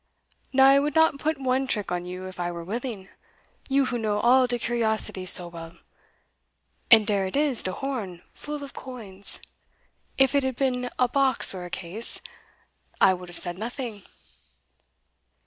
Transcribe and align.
Now 0.51 0.69
I 0.69 0.79
could 0.79 0.95
not 0.95 1.19
put 1.19 1.39
one 1.39 1.67
trick 1.67 1.91
on 1.91 2.07
you 2.07 2.25
if 2.27 2.39
I 2.39 2.51
were 2.51 2.63
willing 2.63 3.09
you 3.69 3.85
who 3.85 3.99
know 3.99 4.17
all 4.17 4.47
de 4.47 4.57
curiosity 4.57 5.27
so 5.27 5.47
well 5.47 5.77
and 6.89 7.05
dere 7.05 7.27
it 7.27 7.35
is 7.35 7.61
de 7.61 7.71
horn 7.71 8.23
full 8.33 8.63
of 8.63 8.73
coins; 8.73 9.43
if 10.17 10.33
it 10.33 10.41
had 10.41 10.55
been 10.55 10.89
a 10.97 11.07
box 11.07 11.53
or 11.53 11.69
case, 11.69 12.19
I 12.99 13.13
would 13.13 13.29
have 13.29 13.37
said 13.37 13.59
nothing." 13.59 14.01